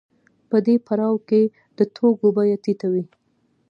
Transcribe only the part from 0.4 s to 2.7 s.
په دې پړاو کې د توکو بیه